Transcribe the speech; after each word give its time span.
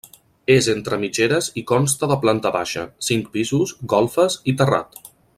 És 0.53 0.67
entre 0.71 0.97
mitgeres 1.01 1.49
i 1.63 1.65
consta 1.73 2.09
de 2.13 2.17
planta 2.23 2.51
baixa, 2.57 2.85
cinc 3.11 3.29
pisos, 3.35 3.75
golfes 3.97 4.39
i 4.53 4.57
terrat. 4.63 4.99